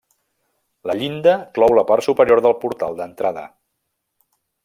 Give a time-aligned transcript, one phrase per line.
[0.91, 3.47] La llinda clou la part superior del portal d'entrada.